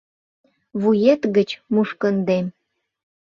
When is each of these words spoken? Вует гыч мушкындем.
Вует 0.81 1.21
гыч 1.35 1.49
мушкындем. 1.73 2.45